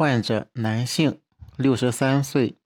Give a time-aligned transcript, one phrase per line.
[0.00, 1.20] 患者男性，
[1.58, 2.56] 六十三岁，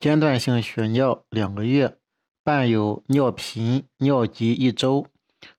[0.00, 1.96] 间断性血尿两个月，
[2.42, 5.06] 伴有尿频、尿急一周。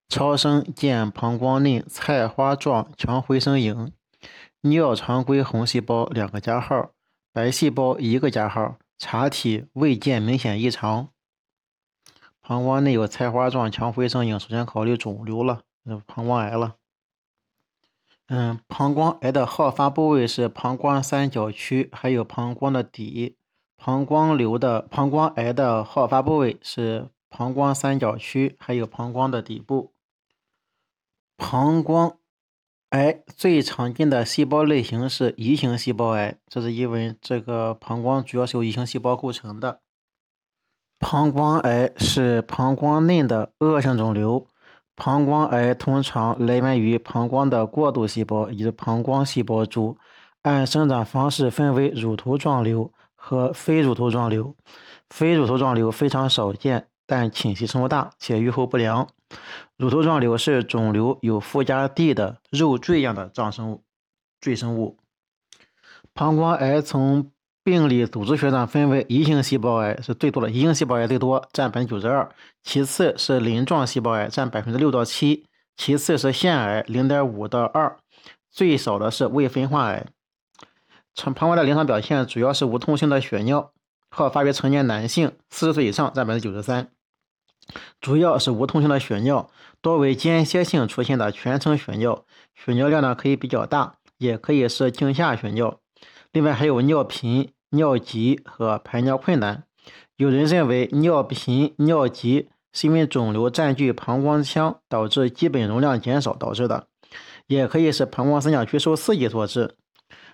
[0.10, 3.94] 超声见膀胱内菜花状强回声影，
[4.64, 6.92] 尿常规红细胞两个加号，
[7.32, 11.08] 白细胞一个加号，查体未见明显异常。
[12.42, 15.62] 膀胱内有菜花状强回声影，首先考虑肿瘤了，
[16.06, 16.76] 膀胱癌了。
[18.28, 23.38] 嗯，膀胱癌的好发部位是膀胱三角区，还有膀胱的底。
[23.76, 29.94] 膀胱瘤的膀胱癌的好发部位是膀胱三角区，还有膀胱的底部。
[31.36, 32.18] 膀胱
[32.92, 39.82] 癌最常见的细胞类型是移行细胞癌，这是因为这个膀胱主要是由移行细胞构成的。
[40.98, 44.48] 膀胱癌是膀胱内的恶性肿瘤。
[44.96, 49.98] 膀胱癌通常来源于膀胱的过渡细胞以及膀胱细胞株，
[50.44, 54.56] 按生长方式分为乳头状瘤和非乳头状瘤。
[55.10, 59.08] 非乳头状瘤非常少见，但侵袭程度大且预后不良。
[59.78, 63.84] 乳头状瘤是肿瘤有附加地的肉赘样的脏生物、
[64.40, 64.98] 赘生物。
[66.14, 67.32] 膀胱癌从
[67.64, 72.30] 病理组织学上分为异型细胞癌是最多的，异型细胞癌最多，占百分之九十二。
[72.62, 75.46] 其次是鳞状细胞癌，占百分之六到七。
[75.78, 77.98] 其次是腺癌，零点五到二。
[78.52, 80.06] 最少的是未分化癌。
[81.16, 83.72] 膀胱癌的临床表现主要是无痛性的血尿，
[84.10, 86.90] 好发于成年男性，四十岁以上占百分之九十三。
[88.02, 89.50] 主要是无痛性的血尿，
[89.82, 95.80] 多为间歇性出现的全程血尿，血尿量呢可以比较大，也可以是镜下血尿。
[96.34, 99.66] 另外还有尿频、尿急和排尿困难。
[100.16, 106.88] 有人认为尿频、尿急是因为肿瘤占据膀胱腔导致基本容量减少导致的，
[107.46, 109.76] 也可以是膀胱三角区受刺激所致。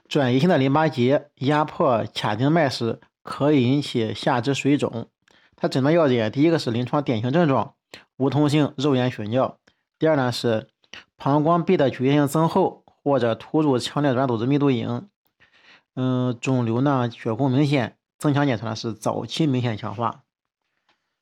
[0.07, 5.09] 转移性的淋巴结压迫髂静脉时，可以引起下肢水肿。
[5.57, 7.73] 它诊断要点，第一个是临床典型症状，
[8.15, 9.57] 无痛性肉眼血尿；
[9.99, 10.69] 第二呢是
[11.17, 15.09] 膀胱壁的局限性增厚或者突入强烈软组织密度影。
[15.95, 20.23] 嗯，肿瘤呢血供明显，增强检查是早期明显强化。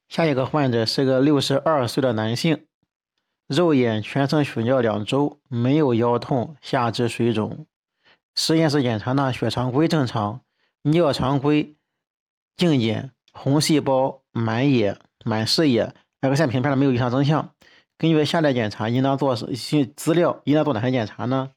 [0.07, 2.65] 下一个患者是个六十二岁的男性，
[3.47, 7.65] 肉眼全程血尿两周，没有腰痛、下肢水肿。
[8.35, 10.41] 实验室检查呢血常规正常，
[10.83, 11.75] 尿常规、
[12.55, 17.53] 镜检、红细胞满野、满视野，X 线平片呢没有异常征象。
[17.97, 21.49] 根据下列检查，应当做些资料，应当做哪些检查呢？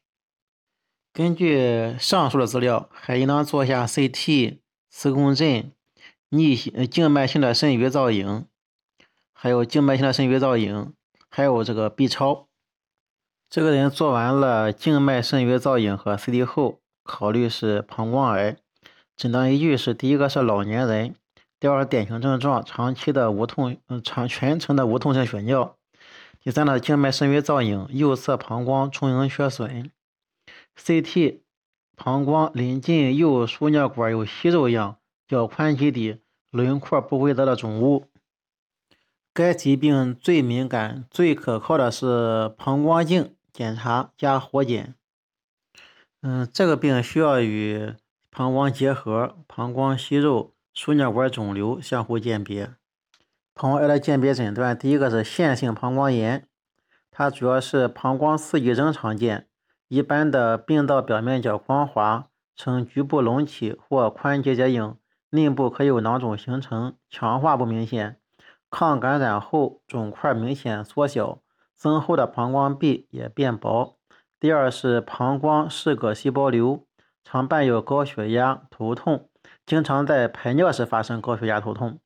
[1.13, 5.73] 根据上述的资料，还应当做下 CT、磁共振、
[6.29, 8.45] 逆呃静脉性的肾盂造影，
[9.33, 10.93] 还有静脉性的肾盂造影，
[11.29, 12.47] 还有这个 B 超。
[13.49, 18.55] 这个人做完了静脉肾盂造影和 CT 后，考虑是膀胱癌。
[19.17, 21.13] 诊断依据是：第一个是老年人，
[21.59, 25.75] 第二典型症状长期的无痛嗯长全程的无痛性血尿，
[26.41, 29.91] 第三呢静脉肾盂造影右侧膀胱充盈缺损。
[30.77, 31.39] CT
[31.95, 38.05] 膀胱临近右输尿管有息肉样、较宽基底、轮廓不规则的肿物。
[39.33, 44.95] 该疾病最敏感、最可靠的是膀胱镜检查加活检。
[46.21, 47.93] 嗯，这个病需要与
[48.29, 52.73] 膀胱结核、膀胱息肉、输尿管肿瘤相互鉴别。
[53.53, 56.47] 膀胱癌的鉴别诊断，第一个是腺性膀胱炎，
[57.09, 59.47] 它主要是膀胱刺激征常见。
[59.91, 64.95] 一般的病道表面较光滑，呈局部隆起或宽结节影，
[65.31, 68.15] 内部可有囊肿形成，强化不明显。
[68.69, 71.41] 抗感染后肿块明显缩小，
[71.75, 73.97] 增厚的膀胱壁也变薄。
[74.39, 76.87] 第二是膀胱是个细胞瘤，
[77.25, 79.27] 常伴有高血压、头痛，
[79.65, 81.99] 经常在排尿时发生高血压、头痛。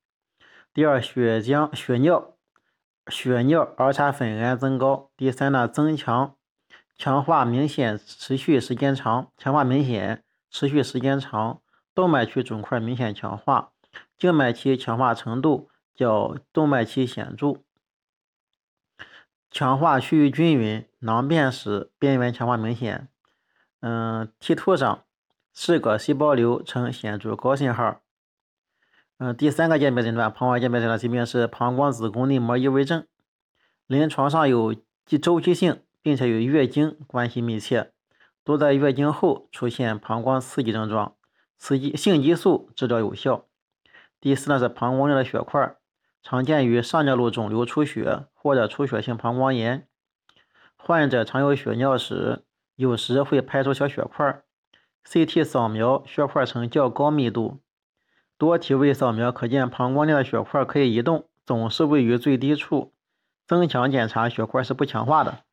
[0.74, 2.32] 第二血浆、血尿、
[3.06, 5.12] 血尿儿茶酚胺增高。
[5.16, 6.34] 第三呢增强。
[6.98, 11.60] 强化明显，持续时间长；强化明显，持续时间长。
[11.94, 13.72] 动脉区肿块明显强化，
[14.18, 17.62] 静脉期强化程度较动脉期显著。
[19.50, 23.08] 强化趋于均匀，囊变时边缘强化明显。
[23.80, 25.04] 嗯，T 图上
[25.54, 28.02] 四个细胞瘤呈显著高信号。
[29.16, 33.06] 嗯，第三个鉴别诊断，膀胱鉴别诊断疾病是膀胱子宫内膜异位症，
[33.86, 34.74] 临床上有
[35.22, 35.80] 周期性。
[36.06, 37.90] 并且与月经关系密切，
[38.44, 41.16] 多在月经后出现膀胱刺激症状，
[41.58, 43.46] 雌激性激素治疗有效。
[44.20, 45.74] 第四呢是膀胱内的血块，
[46.22, 49.88] 常见于上尿路肿瘤出血或者出血性膀胱炎，
[50.76, 52.44] 患者常有血尿史，
[52.76, 54.44] 有时会排出小血块。
[55.04, 57.58] CT 扫描血块呈较高密度。
[58.38, 62.92] 多体位扫描可见膀胱内的血块可以移动，总是位于最低处。
[63.44, 65.45] 增强检查血块是不强化的。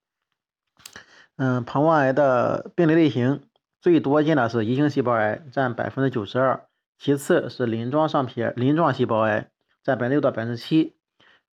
[1.36, 3.42] 嗯，膀胱癌的病理类型
[3.82, 6.66] 最多见的是移行细胞癌，占百分之九十二，
[6.98, 9.50] 其次是鳞状上皮鳞状细胞癌，
[9.84, 10.96] 占百分之六到百分之七。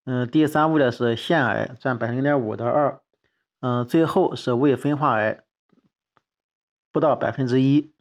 [0.05, 3.01] 嗯，第三位的是腺癌，占百分之零点五到二。
[3.61, 5.43] 嗯，最后是未分化癌，
[6.93, 7.93] 不到百分之一。